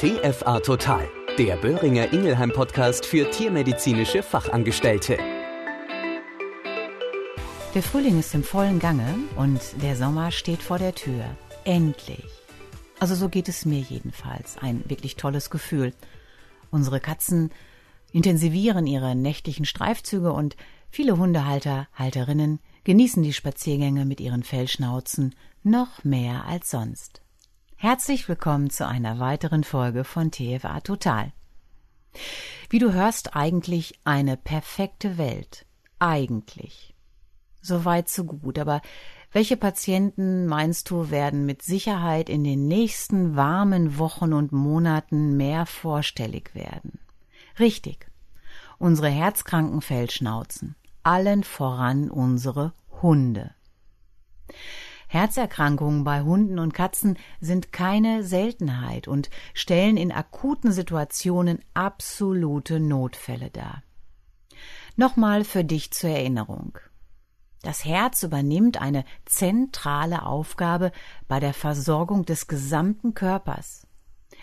TFA 0.00 0.60
Total, 0.60 1.06
der 1.36 1.56
Böhringer 1.58 2.10
Ingelheim 2.14 2.50
Podcast 2.52 3.04
für 3.04 3.30
tiermedizinische 3.30 4.22
Fachangestellte. 4.22 5.18
Der 7.74 7.82
Frühling 7.82 8.18
ist 8.18 8.34
im 8.34 8.42
vollen 8.42 8.78
Gange 8.78 9.18
und 9.36 9.60
der 9.82 9.96
Sommer 9.96 10.30
steht 10.30 10.62
vor 10.62 10.78
der 10.78 10.94
Tür. 10.94 11.26
Endlich. 11.64 12.24
Also 12.98 13.14
so 13.14 13.28
geht 13.28 13.50
es 13.50 13.66
mir 13.66 13.80
jedenfalls. 13.80 14.56
Ein 14.56 14.82
wirklich 14.88 15.16
tolles 15.16 15.50
Gefühl. 15.50 15.92
Unsere 16.70 16.98
Katzen 16.98 17.50
intensivieren 18.10 18.86
ihre 18.86 19.14
nächtlichen 19.14 19.66
Streifzüge 19.66 20.32
und 20.32 20.56
viele 20.88 21.18
Hundehalter, 21.18 21.88
Halterinnen 21.92 22.60
genießen 22.84 23.22
die 23.22 23.34
Spaziergänge 23.34 24.06
mit 24.06 24.22
ihren 24.22 24.44
Fellschnauzen 24.44 25.34
noch 25.62 26.04
mehr 26.04 26.46
als 26.46 26.70
sonst. 26.70 27.20
Herzlich 27.82 28.28
willkommen 28.28 28.68
zu 28.68 28.86
einer 28.86 29.20
weiteren 29.20 29.64
Folge 29.64 30.04
von 30.04 30.30
TFA 30.30 30.80
Total. 30.80 31.32
Wie 32.68 32.78
du 32.78 32.92
hörst, 32.92 33.34
eigentlich 33.34 33.98
eine 34.04 34.36
perfekte 34.36 35.16
Welt. 35.16 35.64
Eigentlich. 35.98 36.94
So 37.62 37.86
weit, 37.86 38.10
so 38.10 38.24
gut. 38.24 38.58
Aber 38.58 38.82
welche 39.32 39.56
Patienten, 39.56 40.44
meinst 40.44 40.90
du, 40.90 41.10
werden 41.10 41.46
mit 41.46 41.62
Sicherheit 41.62 42.28
in 42.28 42.44
den 42.44 42.68
nächsten 42.68 43.34
warmen 43.34 43.96
Wochen 43.96 44.34
und 44.34 44.52
Monaten 44.52 45.38
mehr 45.38 45.64
vorstellig 45.64 46.54
werden? 46.54 46.98
Richtig. 47.58 48.10
Unsere 48.76 49.08
herzkranken 49.08 49.80
Fellschnauzen. 49.80 50.76
Allen 51.02 51.44
voran 51.44 52.10
unsere 52.10 52.74
Hunde. 53.00 53.54
Herzerkrankungen 55.12 56.04
bei 56.04 56.22
Hunden 56.22 56.60
und 56.60 56.72
Katzen 56.72 57.18
sind 57.40 57.72
keine 57.72 58.22
Seltenheit 58.22 59.08
und 59.08 59.28
stellen 59.54 59.96
in 59.96 60.12
akuten 60.12 60.70
Situationen 60.70 61.58
absolute 61.74 62.78
Notfälle 62.78 63.50
dar. 63.50 63.82
Nochmal 64.94 65.42
für 65.42 65.64
dich 65.64 65.90
zur 65.90 66.10
Erinnerung. 66.10 66.78
Das 67.62 67.84
Herz 67.84 68.22
übernimmt 68.22 68.80
eine 68.80 69.04
zentrale 69.24 70.24
Aufgabe 70.24 70.92
bei 71.26 71.40
der 71.40 71.54
Versorgung 71.54 72.24
des 72.24 72.46
gesamten 72.46 73.12
Körpers. 73.12 73.88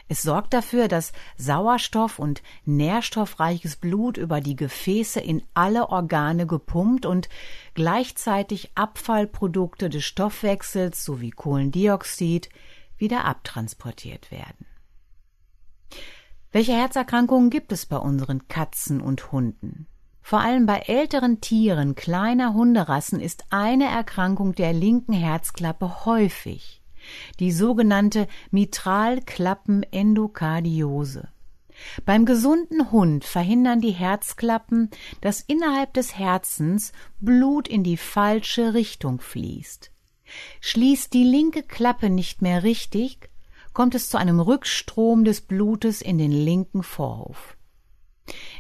Es 0.10 0.22
sorgt 0.22 0.54
dafür, 0.54 0.88
dass 0.88 1.12
Sauerstoff 1.36 2.18
und 2.18 2.42
nährstoffreiches 2.66 3.76
Blut 3.76 4.18
über 4.18 4.40
die 4.40 4.56
Gefäße 4.56 5.20
in 5.20 5.44
alle 5.54 5.90
Organe 5.90 6.48
gepumpt 6.48 7.06
und 7.06 7.28
gleichzeitig 7.74 8.72
Abfallprodukte 8.76 9.90
des 9.90 10.06
Stoffwechsels 10.06 11.04
sowie 11.04 11.32
Kohlendioxid 11.32 12.50
wieder 12.98 13.26
abtransportiert 13.26 14.32
werden. 14.32 14.66
Welche 16.52 16.74
Herzerkrankungen 16.74 17.50
gibt 17.50 17.74
es 17.74 17.86
bei 17.86 17.98
unseren 17.98 18.48
Katzen 18.48 19.02
und 19.02 19.34
Hunden? 19.34 19.88
Vor 20.22 20.40
allem 20.40 20.66
bei 20.66 20.80
älteren 20.80 21.42
Tieren 21.42 21.96
kleiner 21.96 22.54
Hunderassen 22.54 23.20
ist 23.20 23.46
eine 23.50 23.86
Erkrankung 23.86 24.56
der 24.56 24.74
linken 24.74 25.14
Herzklappe 25.14 26.06
häufig 26.06 26.82
die 27.40 27.52
sogenannte 27.52 28.28
Mitralklappenendokardiose. 28.52 31.30
Beim 32.06 32.26
gesunden 32.26 32.92
Hund 32.92 33.24
verhindern 33.24 33.82
die 33.82 33.92
Herzklappen, 33.92 34.90
dass 35.22 35.42
innerhalb 35.42 35.94
des 35.94 36.18
Herzens 36.18 36.92
Blut 37.20 37.68
in 37.68 37.84
die 37.84 37.98
falsche 37.98 38.74
Richtung 38.74 39.22
fließt. 39.22 39.92
Schließt 40.60 41.14
die 41.14 41.24
linke 41.24 41.64
Klappe 41.64 42.10
nicht 42.10 42.42
mehr 42.42 42.64
richtig, 42.64 43.30
kommt 43.74 43.96
es 43.96 44.10
zu 44.10 44.18
einem 44.18 44.40
Rückstrom 44.40 45.24
des 45.24 45.42
Blutes 45.42 46.02
in 46.02 46.18
den 46.18 46.32
linken 46.32 46.84
Vorhof. 46.84 47.56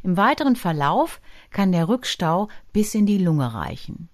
Im 0.03 0.15
weiteren 0.15 0.55
Verlauf 0.55 1.19
kann 1.49 1.71
der 1.71 1.89
Rückstau 1.89 2.47
bis 2.71 2.95
in 2.95 3.05
die 3.05 3.17
Lunge 3.17 3.53
reichen. 3.53 4.09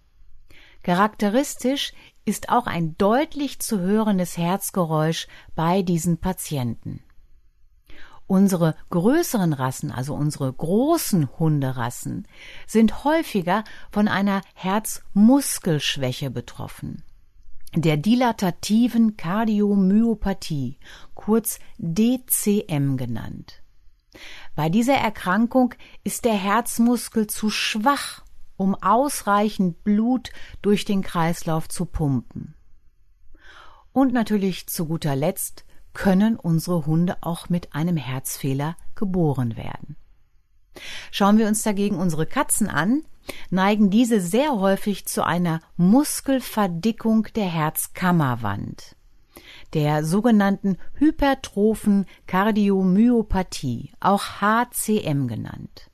Charakteristisch 0.81 1.93
ist 2.25 2.49
auch 2.49 2.67
ein 2.67 2.97
deutlich 2.97 3.59
zu 3.59 3.79
hörendes 3.79 4.37
Herzgeräusch 4.37 5.27
bei 5.55 5.81
diesen 5.81 6.17
Patienten. 6.17 7.01
Unsere 8.27 8.75
größeren 8.89 9.53
Rassen, 9.53 9.91
also 9.91 10.15
unsere 10.15 10.51
großen 10.51 11.29
Hunderassen, 11.37 12.27
sind 12.65 13.03
häufiger 13.03 13.63
von 13.91 14.07
einer 14.07 14.41
Herzmuskelschwäche 14.53 16.31
betroffen. 16.31 17.03
Der 17.75 17.97
dilatativen 17.97 19.17
Kardiomyopathie, 19.17 20.77
kurz 21.15 21.59
DCM 21.77 22.97
genannt. 22.97 23.61
Bei 24.55 24.69
dieser 24.69 24.95
Erkrankung 24.95 25.73
ist 26.03 26.23
der 26.23 26.35
Herzmuskel 26.35 27.27
zu 27.27 27.49
schwach, 27.49 28.23
um 28.63 28.75
ausreichend 28.75 29.83
Blut 29.83 30.31
durch 30.61 30.85
den 30.85 31.01
Kreislauf 31.01 31.67
zu 31.67 31.85
pumpen. 31.85 32.55
Und 33.91 34.13
natürlich 34.13 34.67
zu 34.67 34.85
guter 34.85 35.17
Letzt 35.17 35.65
können 35.91 36.37
unsere 36.37 36.85
Hunde 36.85 37.17
auch 37.19 37.49
mit 37.49 37.75
einem 37.75 37.97
Herzfehler 37.97 38.77
geboren 38.95 39.57
werden. 39.57 39.97
Schauen 41.11 41.37
wir 41.37 41.47
uns 41.47 41.61
dagegen 41.61 41.97
unsere 41.97 42.25
Katzen 42.25 42.69
an, 42.69 43.03
neigen 43.49 43.89
diese 43.89 44.21
sehr 44.21 44.53
häufig 44.53 45.05
zu 45.05 45.25
einer 45.25 45.59
Muskelverdickung 45.75 47.27
der 47.35 47.45
Herzkammerwand, 47.45 48.95
der 49.73 50.05
sogenannten 50.05 50.77
hypertrophen 50.93 52.05
Kardiomyopathie, 52.27 53.91
auch 53.99 54.41
HCM 54.41 55.27
genannt. 55.27 55.91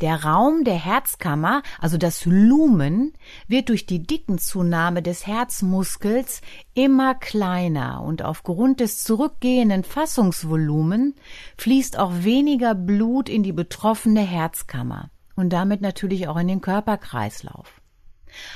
Der 0.00 0.24
Raum 0.24 0.64
der 0.64 0.74
Herzkammer, 0.74 1.62
also 1.78 1.96
das 1.96 2.24
Lumen, 2.24 3.12
wird 3.48 3.68
durch 3.68 3.86
die 3.86 4.02
Dickenzunahme 4.02 5.02
des 5.02 5.26
Herzmuskels 5.26 6.40
immer 6.74 7.14
kleiner 7.14 8.02
und 8.02 8.22
aufgrund 8.22 8.80
des 8.80 9.02
zurückgehenden 9.02 9.84
Fassungsvolumen 9.84 11.14
fließt 11.56 11.98
auch 11.98 12.12
weniger 12.22 12.74
Blut 12.74 13.28
in 13.28 13.42
die 13.42 13.52
betroffene 13.52 14.22
Herzkammer 14.22 15.10
und 15.36 15.50
damit 15.52 15.80
natürlich 15.80 16.28
auch 16.28 16.36
in 16.36 16.48
den 16.48 16.60
Körperkreislauf. 16.60 17.79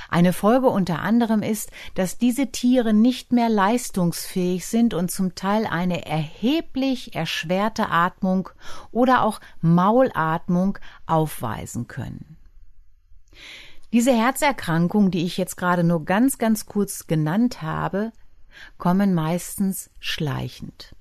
Eine 0.08 0.32
Folge 0.32 0.68
unter 0.68 1.00
anderem 1.00 1.42
ist, 1.42 1.70
dass 1.94 2.18
diese 2.18 2.48
Tiere 2.48 2.92
nicht 2.92 3.32
mehr 3.32 3.48
leistungsfähig 3.48 4.66
sind 4.66 4.94
und 4.94 5.10
zum 5.10 5.34
Teil 5.34 5.66
eine 5.66 6.06
erheblich 6.06 7.14
erschwerte 7.14 7.88
Atmung 7.88 8.48
oder 8.90 9.22
auch 9.22 9.40
Maulatmung 9.60 10.78
aufweisen 11.06 11.86
können. 11.86 12.36
Diese 13.92 14.12
Herzerkrankungen, 14.12 15.10
die 15.10 15.24
ich 15.24 15.36
jetzt 15.36 15.56
gerade 15.56 15.84
nur 15.84 16.04
ganz, 16.04 16.38
ganz 16.38 16.66
kurz 16.66 17.06
genannt 17.06 17.62
habe, 17.62 18.12
kommen 18.78 19.14
meistens 19.14 19.90
schleichend. 20.00 20.94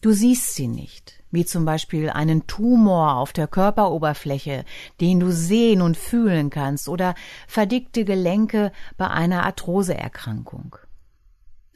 Du 0.00 0.12
siehst 0.12 0.54
sie 0.54 0.68
nicht 0.68 1.19
wie 1.30 1.44
zum 1.44 1.64
Beispiel 1.64 2.10
einen 2.10 2.46
Tumor 2.46 3.16
auf 3.16 3.32
der 3.32 3.46
Körperoberfläche, 3.46 4.64
den 5.00 5.20
du 5.20 5.30
sehen 5.30 5.82
und 5.82 5.96
fühlen 5.96 6.50
kannst, 6.50 6.88
oder 6.88 7.14
verdickte 7.46 8.04
Gelenke 8.04 8.72
bei 8.96 9.08
einer 9.08 9.44
Arthroseerkrankung. 9.44 10.76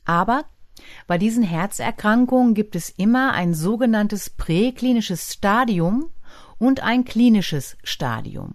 Aber 0.04 0.44
bei 1.06 1.18
diesen 1.18 1.42
Herzerkrankungen 1.42 2.54
gibt 2.54 2.76
es 2.76 2.90
immer 2.90 3.32
ein 3.32 3.54
sogenanntes 3.54 4.30
präklinisches 4.30 5.32
Stadium 5.32 6.10
und 6.58 6.80
ein 6.80 7.04
klinisches 7.04 7.76
Stadium. 7.84 8.54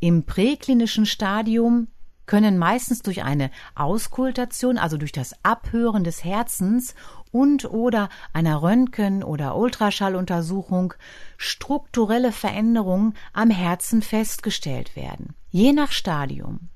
Im 0.00 0.24
präklinischen 0.24 1.06
Stadium 1.06 1.88
können 2.26 2.58
meistens 2.58 3.02
durch 3.02 3.22
eine 3.22 3.50
Auskultation, 3.74 4.78
also 4.78 4.96
durch 4.96 5.12
das 5.12 5.32
Abhören 5.44 6.04
des 6.04 6.24
Herzens 6.24 6.94
und 7.32 7.64
oder 7.64 8.08
einer 8.32 8.62
Röntgen- 8.62 9.22
oder 9.22 9.56
Ultraschalluntersuchung 9.56 10.94
strukturelle 11.36 12.32
Veränderungen 12.32 13.14
am 13.32 13.50
Herzen 13.50 14.02
festgestellt 14.02 14.96
werden, 14.96 15.34
je 15.50 15.72
nach 15.72 15.92
Stadium. 15.92 16.68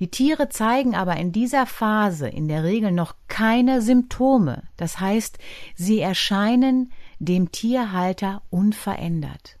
Die 0.00 0.10
Tiere 0.10 0.48
zeigen 0.48 0.94
aber 0.94 1.16
in 1.16 1.32
dieser 1.32 1.66
Phase 1.66 2.28
in 2.28 2.48
der 2.48 2.64
Regel 2.64 2.90
noch 2.92 3.14
keine 3.28 3.80
Symptome, 3.80 4.64
das 4.76 5.00
heißt, 5.00 5.38
sie 5.76 6.00
erscheinen 6.00 6.92
dem 7.18 7.52
Tierhalter 7.52 8.42
unverändert. 8.50 9.58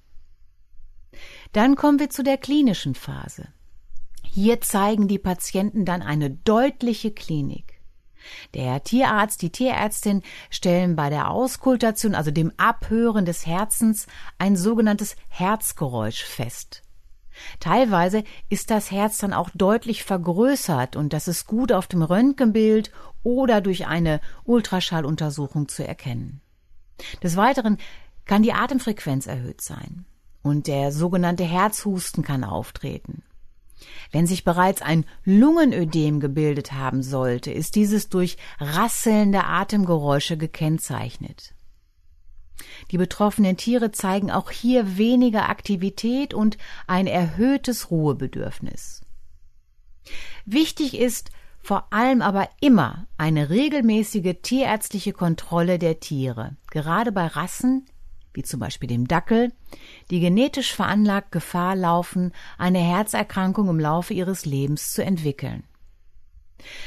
Dann 1.52 1.76
kommen 1.76 2.00
wir 2.00 2.10
zu 2.10 2.24
der 2.24 2.36
klinischen 2.36 2.94
Phase. 2.94 3.48
Hier 4.24 4.60
zeigen 4.60 5.06
die 5.06 5.20
Patienten 5.20 5.84
dann 5.84 6.02
eine 6.02 6.30
deutliche 6.30 7.12
Klinik. 7.12 7.73
Der 8.54 8.82
Tierarzt, 8.82 9.42
die 9.42 9.50
Tierärztin 9.50 10.22
stellen 10.50 10.96
bei 10.96 11.10
der 11.10 11.30
Auskultation, 11.30 12.14
also 12.14 12.30
dem 12.30 12.52
Abhören 12.56 13.24
des 13.24 13.46
Herzens, 13.46 14.06
ein 14.38 14.56
sogenanntes 14.56 15.16
Herzgeräusch 15.28 16.24
fest. 16.24 16.82
Teilweise 17.60 18.24
ist 18.48 18.70
das 18.70 18.90
Herz 18.90 19.18
dann 19.18 19.32
auch 19.32 19.50
deutlich 19.54 20.04
vergrößert 20.04 20.96
und 20.96 21.12
das 21.12 21.28
ist 21.28 21.46
gut 21.46 21.72
auf 21.72 21.86
dem 21.86 22.02
Röntgenbild 22.02 22.92
oder 23.22 23.60
durch 23.60 23.86
eine 23.86 24.20
Ultraschalluntersuchung 24.44 25.68
zu 25.68 25.86
erkennen. 25.86 26.40
Des 27.22 27.36
Weiteren 27.36 27.78
kann 28.24 28.42
die 28.42 28.52
Atemfrequenz 28.52 29.26
erhöht 29.26 29.60
sein 29.60 30.06
und 30.42 30.66
der 30.66 30.92
sogenannte 30.92 31.44
Herzhusten 31.44 32.22
kann 32.22 32.44
auftreten. 32.44 33.22
Wenn 34.12 34.26
sich 34.26 34.44
bereits 34.44 34.82
ein 34.82 35.04
Lungenödem 35.24 36.20
gebildet 36.20 36.72
haben 36.72 37.02
sollte, 37.02 37.50
ist 37.50 37.74
dieses 37.74 38.08
durch 38.08 38.36
rasselnde 38.58 39.44
Atemgeräusche 39.44 40.36
gekennzeichnet. 40.36 41.54
Die 42.90 42.98
betroffenen 42.98 43.56
Tiere 43.56 43.90
zeigen 43.92 44.30
auch 44.30 44.50
hier 44.50 44.96
weniger 44.96 45.48
Aktivität 45.48 46.34
und 46.34 46.56
ein 46.86 47.06
erhöhtes 47.06 47.90
Ruhebedürfnis. 47.90 49.02
Wichtig 50.44 50.98
ist 50.98 51.30
vor 51.60 51.92
allem 51.92 52.20
aber 52.20 52.48
immer 52.60 53.06
eine 53.16 53.48
regelmäßige 53.48 54.36
tierärztliche 54.42 55.14
Kontrolle 55.14 55.78
der 55.78 55.98
Tiere, 55.98 56.56
gerade 56.70 57.10
bei 57.10 57.26
Rassen, 57.26 57.86
wie 58.34 58.42
zum 58.42 58.60
Beispiel 58.60 58.88
dem 58.88 59.08
Dackel, 59.08 59.52
die 60.10 60.20
genetisch 60.20 60.74
veranlagt 60.74 61.32
Gefahr 61.32 61.76
laufen, 61.76 62.32
eine 62.58 62.80
Herzerkrankung 62.80 63.68
im 63.68 63.80
Laufe 63.80 64.12
ihres 64.12 64.44
Lebens 64.44 64.92
zu 64.92 65.02
entwickeln. 65.02 65.64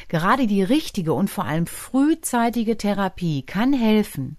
Gerade 0.07 0.47
die 0.47 0.63
richtige 0.63 1.13
und 1.13 1.29
vor 1.29 1.45
allem 1.45 1.67
frühzeitige 1.67 2.77
Therapie 2.77 3.43
kann 3.43 3.73
helfen, 3.73 4.37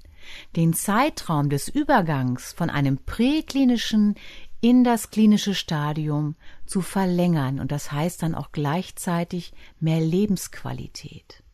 den 0.57 0.75
Zeitraum 0.75 1.49
des 1.49 1.69
Übergangs 1.69 2.53
von 2.53 2.71
einem 2.71 2.99
präklinischen 2.99 4.15
in 4.61 4.83
das 4.83 5.11
klinische 5.11 5.55
Stadium 5.55 6.35
zu 6.67 6.83
verlängern 6.83 7.61
und 7.61 7.71
das 7.71 7.93
heißt 7.93 8.23
dann 8.23 8.35
auch 8.35 8.51
gleichzeitig 8.51 9.53
mehr 9.79 10.01
Lebensqualität. 10.01 11.45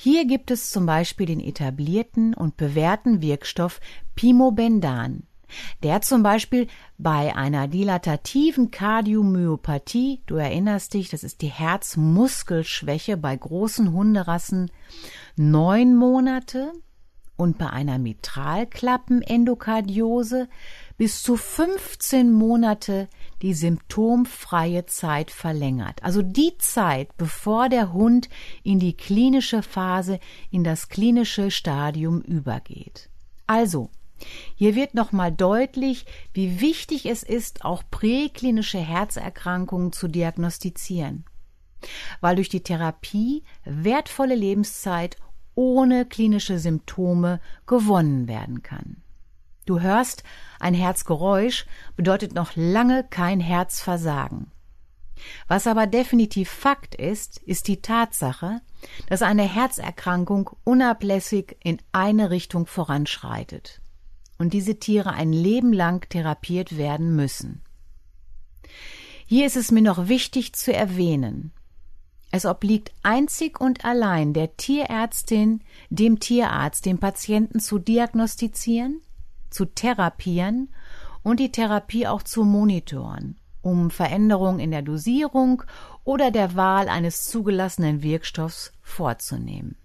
Hier 0.00 0.26
gibt 0.26 0.52
es 0.52 0.70
zum 0.70 0.86
Beispiel 0.86 1.26
den 1.26 1.40
etablierten 1.40 2.32
und 2.32 2.56
bewährten 2.56 3.20
Wirkstoff 3.20 3.80
Pimobendan, 4.14 5.24
der 5.82 6.02
zum 6.02 6.22
Beispiel 6.22 6.68
bei 6.98 7.34
einer 7.34 7.66
dilatativen 7.66 8.70
Kardiomyopathie, 8.70 10.22
du 10.26 10.36
erinnerst 10.36 10.94
dich, 10.94 11.08
das 11.08 11.24
ist 11.24 11.42
die 11.42 11.48
Herzmuskelschwäche 11.48 13.16
bei 13.16 13.34
großen 13.34 13.92
Hunderassen, 13.92 14.70
neun 15.34 15.96
Monate 15.96 16.70
und 17.36 17.58
bei 17.58 17.68
einer 17.68 17.98
Mitralklappenendokardiose 17.98 20.48
bis 20.96 21.24
zu 21.24 21.36
15 21.36 22.32
Monate 22.32 23.08
die 23.42 23.54
symptomfreie 23.54 24.86
Zeit 24.86 25.30
verlängert. 25.30 26.02
Also 26.02 26.22
die 26.22 26.56
Zeit, 26.58 27.16
bevor 27.16 27.68
der 27.68 27.92
Hund 27.92 28.28
in 28.62 28.78
die 28.78 28.96
klinische 28.96 29.62
Phase, 29.62 30.18
in 30.50 30.64
das 30.64 30.88
klinische 30.88 31.50
Stadium 31.50 32.20
übergeht. 32.20 33.10
Also, 33.46 33.90
hier 34.56 34.74
wird 34.74 34.94
nochmal 34.94 35.32
deutlich, 35.32 36.04
wie 36.32 36.60
wichtig 36.60 37.06
es 37.06 37.22
ist, 37.22 37.64
auch 37.64 37.82
präklinische 37.90 38.78
Herzerkrankungen 38.78 39.92
zu 39.92 40.08
diagnostizieren, 40.08 41.24
weil 42.20 42.36
durch 42.36 42.48
die 42.48 42.62
Therapie 42.62 43.44
wertvolle 43.64 44.34
Lebenszeit 44.34 45.16
ohne 45.54 46.04
klinische 46.04 46.58
Symptome 46.58 47.40
gewonnen 47.66 48.28
werden 48.28 48.62
kann. 48.62 49.02
Du 49.68 49.80
hörst 49.80 50.22
ein 50.60 50.72
Herzgeräusch 50.72 51.66
bedeutet 51.94 52.32
noch 52.32 52.52
lange 52.56 53.04
kein 53.04 53.38
Herzversagen. 53.38 54.50
Was 55.46 55.66
aber 55.66 55.86
definitiv 55.86 56.48
Fakt 56.48 56.94
ist, 56.94 57.36
ist 57.42 57.68
die 57.68 57.82
Tatsache, 57.82 58.62
dass 59.10 59.20
eine 59.20 59.42
Herzerkrankung 59.42 60.48
unablässig 60.64 61.58
in 61.62 61.82
eine 61.92 62.30
Richtung 62.30 62.64
voranschreitet 62.64 63.82
und 64.38 64.54
diese 64.54 64.78
Tiere 64.78 65.12
ein 65.12 65.34
Leben 65.34 65.74
lang 65.74 66.08
therapiert 66.08 66.78
werden 66.78 67.14
müssen. 67.14 67.60
Hier 69.26 69.44
ist 69.44 69.56
es 69.56 69.70
mir 69.70 69.82
noch 69.82 70.08
wichtig 70.08 70.54
zu 70.54 70.72
erwähnen, 70.72 71.52
es 72.30 72.46
obliegt 72.46 72.92
einzig 73.02 73.60
und 73.60 73.84
allein 73.84 74.32
der 74.32 74.56
Tierärztin, 74.56 75.62
dem 75.90 76.20
Tierarzt, 76.20 76.86
dem 76.86 76.98
Patienten 76.98 77.60
zu 77.60 77.78
diagnostizieren, 77.78 79.02
zu 79.50 79.64
therapieren 79.64 80.68
und 81.22 81.40
die 81.40 81.52
Therapie 81.52 82.06
auch 82.06 82.22
zu 82.22 82.44
monitoren, 82.44 83.36
um 83.62 83.90
Veränderungen 83.90 84.60
in 84.60 84.70
der 84.70 84.82
Dosierung 84.82 85.62
oder 86.04 86.30
der 86.30 86.54
Wahl 86.54 86.88
eines 86.88 87.24
zugelassenen 87.24 88.02
Wirkstoffs 88.02 88.72
vorzunehmen. 88.82 89.76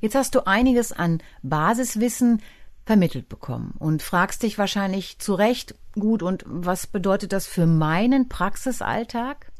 Jetzt 0.00 0.14
hast 0.14 0.34
du 0.34 0.46
einiges 0.46 0.92
an 0.92 1.20
Basiswissen 1.42 2.42
vermittelt 2.86 3.28
bekommen 3.28 3.74
und 3.78 4.02
fragst 4.02 4.42
dich 4.42 4.56
wahrscheinlich 4.56 5.18
zu 5.18 5.34
Recht, 5.34 5.74
gut, 5.92 6.22
und 6.22 6.44
was 6.46 6.86
bedeutet 6.86 7.32
das 7.32 7.46
für 7.46 7.66
meinen 7.66 8.28
Praxisalltag? 8.28 9.52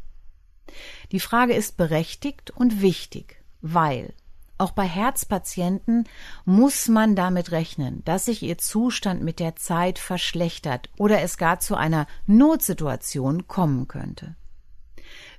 Die 1.12 1.20
Frage 1.20 1.54
ist 1.54 1.76
berechtigt 1.76 2.50
und 2.50 2.80
wichtig, 2.80 3.42
weil 3.60 4.14
auch 4.58 4.72
bei 4.72 4.84
Herzpatienten 4.84 6.04
muss 6.44 6.88
man 6.88 7.14
damit 7.14 7.52
rechnen, 7.52 8.02
dass 8.04 8.26
sich 8.26 8.42
ihr 8.42 8.58
Zustand 8.58 9.22
mit 9.22 9.38
der 9.40 9.56
Zeit 9.56 9.98
verschlechtert 9.98 10.90
oder 10.98 11.22
es 11.22 11.38
gar 11.38 11.60
zu 11.60 11.76
einer 11.76 12.06
Notsituation 12.26 13.46
kommen 13.46 13.88
könnte. 13.88 14.36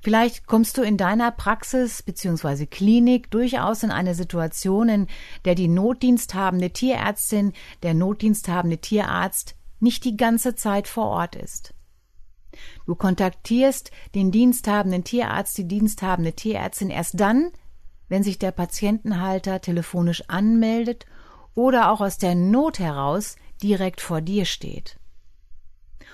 Vielleicht 0.01 0.48
kommst 0.48 0.77
du 0.77 0.81
in 0.81 0.95
deiner 0.95 1.31
Praxis 1.31 2.01
bzw. 2.01 2.66
Klinik 2.66 3.30
durchaus 3.31 3.83
in 3.83 3.92
eine 3.92 4.16
Situation, 4.16 4.88
in 4.88 5.07
der 5.44 5.56
die 5.56 5.68
notdiensthabende 5.68 6.71
Tierärztin, 6.71 7.54
der 7.83 7.94
notdiensthabende 7.94 8.77
Tierarzt 8.77 9.56
nicht 9.81 10.06
die 10.06 10.16
ganze 10.16 10.56
Zeit 10.56 10.88
vor 10.88 11.07
Ort 11.07 11.36
ist. 11.36 11.74
Du 12.86 12.95
kontaktierst 12.95 13.92
den 14.16 14.31
diensthabenden 14.31 15.04
Tierarzt, 15.04 15.57
die 15.57 15.68
diensthabende 15.68 16.33
Tierärztin 16.33 16.89
erst 16.89 17.19
dann, 17.19 17.51
wenn 18.10 18.24
sich 18.24 18.40
der 18.40 18.52
Patientenhalter 18.52 19.62
telefonisch 19.62 20.24
anmeldet 20.28 21.06
oder 21.56 21.92
auch 21.92 22.02
aus 22.02 22.18
der 22.18 22.36
Not 22.36 22.80
heraus 22.80 23.38
direkt 23.62 24.02
vor 24.02 24.22
dir 24.22 24.46
steht. 24.46 25.00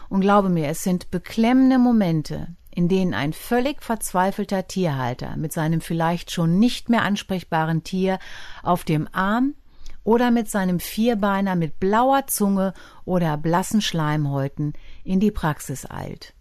Und 0.10 0.22
glaube 0.22 0.50
mir, 0.50 0.68
es 0.68 0.84
sind 0.84 1.10
beklemmende 1.10 1.80
Momente, 1.80 2.56
in 2.70 2.90
denen 2.90 3.14
ein 3.14 3.34
völlig 3.34 3.82
verzweifelter 3.82 4.68
Tierhalter 4.68 5.38
mit 5.38 5.54
seinem 5.54 5.82
vielleicht 5.82 6.32
schon 6.32 6.60
nicht 6.60 6.90
mehr 6.90 7.04
ansprechbaren 7.04 7.84
Tier 7.84 8.20
auf 8.62 8.84
dem 8.84 9.08
Arm 9.12 9.56
oder 10.04 10.30
mit 10.30 10.50
seinem 10.50 10.80
Vierbeiner 10.80 11.56
mit 11.56 11.80
blauer 11.80 12.28
Zunge 12.28 12.74
oder 13.06 13.38
blassen 13.38 13.82
Schleimhäuten 13.82 14.74
in 15.04 15.20
die 15.20 15.32
Praxis 15.32 15.90
eilt. 15.90 16.34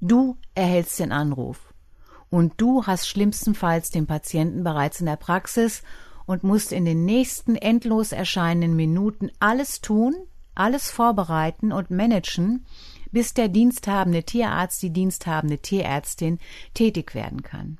Du 0.00 0.36
erhältst 0.54 0.98
den 0.98 1.12
Anruf 1.12 1.71
und 2.32 2.54
du 2.56 2.86
hast 2.86 3.06
schlimmstenfalls 3.08 3.90
den 3.90 4.06
Patienten 4.06 4.64
bereits 4.64 5.00
in 5.00 5.06
der 5.06 5.16
Praxis 5.16 5.82
und 6.24 6.42
musst 6.42 6.72
in 6.72 6.86
den 6.86 7.04
nächsten 7.04 7.56
endlos 7.56 8.10
erscheinenden 8.10 8.74
Minuten 8.74 9.30
alles 9.38 9.82
tun, 9.82 10.14
alles 10.54 10.90
vorbereiten 10.90 11.72
und 11.72 11.90
managen, 11.90 12.64
bis 13.10 13.34
der 13.34 13.48
diensthabende 13.48 14.22
Tierarzt, 14.22 14.82
die 14.82 14.88
diensthabende 14.88 15.58
Tierärztin 15.58 16.38
tätig 16.72 17.14
werden 17.14 17.42
kann. 17.42 17.76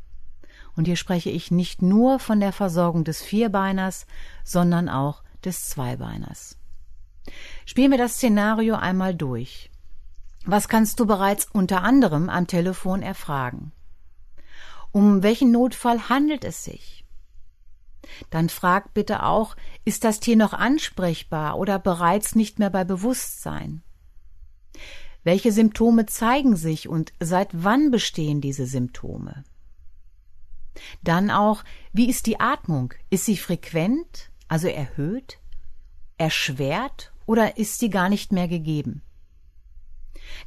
Und 0.76 0.84
hier 0.84 0.96
spreche 0.96 1.30
ich 1.30 1.50
nicht 1.50 1.80
nur 1.80 2.18
von 2.18 2.38
der 2.38 2.52
Versorgung 2.52 3.04
des 3.04 3.22
Vierbeiners, 3.22 4.04
sondern 4.44 4.90
auch 4.90 5.22
des 5.46 5.70
Zweibeiners. 5.70 6.58
Spielen 7.64 7.90
wir 7.90 7.98
das 7.98 8.16
Szenario 8.16 8.74
einmal 8.74 9.14
durch. 9.14 9.70
Was 10.44 10.68
kannst 10.68 11.00
du 11.00 11.06
bereits 11.06 11.48
unter 11.50 11.82
anderem 11.82 12.28
am 12.28 12.46
Telefon 12.46 13.00
erfragen? 13.00 13.72
Um 14.92 15.22
welchen 15.22 15.50
Notfall 15.50 16.08
handelt 16.08 16.44
es 16.44 16.64
sich? 16.64 17.04
Dann 18.30 18.48
frag 18.48 18.94
bitte 18.94 19.22
auch, 19.22 19.56
ist 19.84 20.04
das 20.04 20.20
Tier 20.20 20.36
noch 20.36 20.52
ansprechbar 20.52 21.58
oder 21.58 21.78
bereits 21.78 22.34
nicht 22.34 22.58
mehr 22.58 22.70
bei 22.70 22.84
Bewusstsein? 22.84 23.82
Welche 25.24 25.52
Symptome 25.52 26.06
zeigen 26.06 26.56
sich 26.56 26.88
und 26.88 27.12
seit 27.20 27.48
wann 27.52 27.90
bestehen 27.90 28.40
diese 28.40 28.66
Symptome? 28.66 29.44
Dann 31.02 31.30
auch, 31.30 31.64
wie 31.92 32.08
ist 32.08 32.26
die 32.26 32.40
Atmung? 32.40 32.92
Ist 33.08 33.26
sie 33.26 33.36
frequent, 33.36 34.30
also 34.48 34.68
erhöht, 34.68 35.38
erschwert 36.18 37.12
oder 37.24 37.56
ist 37.56 37.78
sie 37.78 37.90
gar 37.90 38.08
nicht 38.08 38.32
mehr 38.32 38.48
gegeben? 38.48 39.02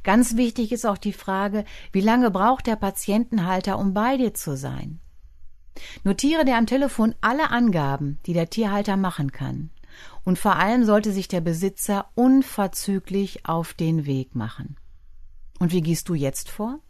Ganz 0.02 0.36
wichtig 0.36 0.72
ist 0.72 0.86
auch 0.86 0.98
die 0.98 1.12
Frage, 1.12 1.64
wie 1.92 2.00
lange 2.00 2.30
braucht 2.30 2.66
der 2.66 2.76
Patientenhalter, 2.76 3.78
um 3.78 3.94
bei 3.94 4.16
dir 4.16 4.34
zu 4.34 4.56
sein? 4.56 5.00
Notiere 6.04 6.44
dir 6.44 6.56
am 6.56 6.66
Telefon 6.66 7.14
alle 7.20 7.50
Angaben, 7.50 8.18
die 8.26 8.32
der 8.32 8.50
Tierhalter 8.50 8.96
machen 8.96 9.32
kann. 9.32 9.70
Und 10.24 10.38
vor 10.38 10.56
allem 10.56 10.84
sollte 10.84 11.12
sich 11.12 11.28
der 11.28 11.40
Besitzer 11.40 12.10
unverzüglich 12.14 13.46
auf 13.46 13.74
den 13.74 14.06
Weg 14.06 14.34
machen. 14.34 14.76
Und 15.58 15.72
wie 15.72 15.80
gehst 15.80 16.08
du 16.08 16.14
jetzt 16.14 16.50
vor? 16.50 16.80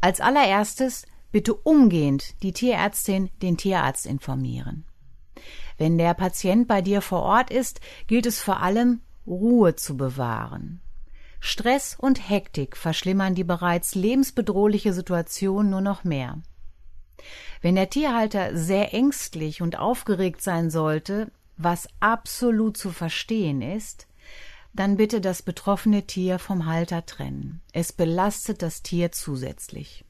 Als 0.00 0.20
allererstes 0.20 1.06
bitte 1.32 1.54
umgehend 1.54 2.42
die 2.42 2.52
Tierärztin 2.52 3.30
den 3.42 3.56
Tierarzt 3.56 4.06
informieren. 4.06 4.84
Wenn 5.78 5.98
der 5.98 6.14
Patient 6.14 6.66
bei 6.66 6.82
dir 6.82 7.02
vor 7.02 7.22
Ort 7.22 7.50
ist, 7.50 7.80
gilt 8.06 8.26
es 8.26 8.40
vor 8.40 8.62
allem, 8.62 9.00
Ruhe 9.26 9.74
zu 9.74 9.96
bewahren. 9.96 10.80
Stress 11.46 11.94
und 11.96 12.28
Hektik 12.28 12.76
verschlimmern 12.76 13.36
die 13.36 13.44
bereits 13.44 13.94
lebensbedrohliche 13.94 14.92
Situation 14.92 15.70
nur 15.70 15.80
noch 15.80 16.02
mehr. 16.02 16.42
Wenn 17.60 17.76
der 17.76 17.88
Tierhalter 17.88 18.56
sehr 18.56 18.92
ängstlich 18.92 19.62
und 19.62 19.78
aufgeregt 19.78 20.42
sein 20.42 20.70
sollte, 20.70 21.30
was 21.56 21.88
absolut 22.00 22.76
zu 22.76 22.90
verstehen 22.90 23.62
ist, 23.62 24.08
dann 24.72 24.96
bitte 24.96 25.20
das 25.20 25.42
betroffene 25.42 26.02
Tier 26.02 26.40
vom 26.40 26.66
Halter 26.66 27.06
trennen. 27.06 27.62
Es 27.72 27.92
belastet 27.92 28.60
das 28.60 28.82
Tier 28.82 29.12
zusätzlich. 29.12 30.04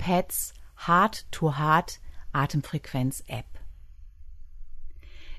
Pets 0.76 0.87
Heart 0.87 1.26
to 1.33 1.59
Heart 1.59 2.00
Atemfrequenz 2.33 3.25
App. 3.28 3.47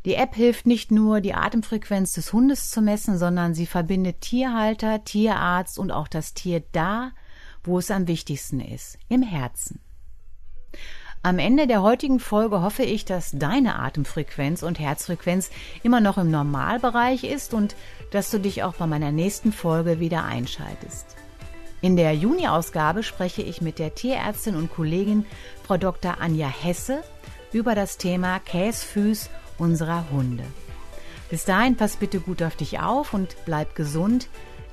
Die 0.05 0.15
App 0.15 0.35
hilft 0.35 0.65
nicht 0.65 0.91
nur, 0.91 1.21
die 1.21 1.33
Atemfrequenz 1.33 2.13
des 2.13 2.33
Hundes 2.33 2.69
zu 2.69 2.81
messen, 2.81 3.17
sondern 3.17 3.53
sie 3.53 3.65
verbindet 3.65 4.21
Tierhalter, 4.21 5.03
Tierarzt 5.03 5.79
und 5.79 5.91
auch 5.91 6.07
das 6.07 6.33
Tier 6.33 6.63
da, 6.71 7.11
wo 7.63 7.77
es 7.77 7.91
am 7.91 8.07
wichtigsten 8.07 8.61
ist, 8.61 8.97
im 9.09 9.21
Herzen. 9.21 9.79
Am 11.23 11.39
Ende 11.39 11.67
der 11.67 11.81
heutigen 11.81 12.19
Folge 12.19 12.61
hoffe 12.61 12.83
ich, 12.83 13.03
dass 13.03 13.31
deine 13.31 13.79
Atemfrequenz 13.79 14.63
und 14.63 14.79
Herzfrequenz 14.79 15.49
immer 15.83 15.99
noch 15.99 16.17
im 16.17 16.31
Normalbereich 16.31 17.25
ist 17.25 17.53
und 17.53 17.75
dass 18.11 18.31
du 18.31 18.39
dich 18.39 18.63
auch 18.63 18.75
bei 18.75 18.87
meiner 18.87 19.11
nächsten 19.11 19.51
Folge 19.51 19.99
wieder 19.99 20.23
einschaltest. 20.23 21.17
In 21.81 21.95
der 21.95 22.13
Juni-Ausgabe 22.13 23.03
spreche 23.03 23.43
ich 23.43 23.61
mit 23.61 23.77
der 23.77 23.93
Tierärztin 23.93 24.55
und 24.55 24.73
Kollegin 24.73 25.25
Frau 25.63 25.77
Dr. 25.77 26.19
Anja 26.19 26.47
Hesse 26.47 27.03
über 27.53 27.75
das 27.75 27.97
Thema 27.97 28.39
Käsfüß 28.39 29.29
unserer 29.57 30.05
Hunde. 30.11 30.43
Bis 31.29 31.45
dahin 31.45 31.75
pass 31.75 31.97
bitte 31.97 32.19
gut 32.19 32.41
auf 32.41 32.55
dich 32.55 32.79
auf 32.79 33.13
und 33.13 33.35
bleib 33.45 33.75
gesund, 33.75 34.29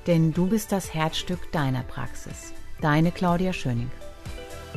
denn 0.07 0.33
du 0.33 0.47
bist 0.47 0.71
das 0.71 0.93
Herzstück 0.93 1.51
deiner 1.51 1.83
Praxis. 1.83 2.53
Deine 2.81 3.11
Claudia 3.11 3.53
Schöning. 3.53 3.91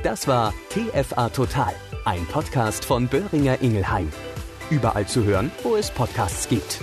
Das 0.03 0.29
war 0.29 0.55
TFA 0.71 1.29
Total, 1.31 1.75
ein 2.05 2.25
Podcast 2.27 2.85
von 2.85 3.09
Böhringer 3.09 3.61
Ingelheim. 3.63 4.13
Überall 4.71 5.07
zu 5.07 5.25
hören, 5.25 5.51
wo 5.63 5.77
es 5.77 5.91
Podcasts 5.91 6.49
gibt. 6.49 6.81